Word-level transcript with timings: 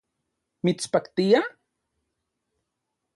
¿Mitspaktia? 0.63 1.41